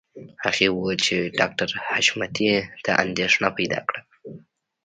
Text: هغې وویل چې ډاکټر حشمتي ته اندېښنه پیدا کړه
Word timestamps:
هغې 0.43 0.67
وویل 0.71 0.99
چې 1.07 1.15
ډاکټر 1.39 1.69
حشمتي 1.89 2.49
ته 2.83 2.91
اندېښنه 3.03 3.49
پیدا 3.57 3.79
کړه 3.87 4.01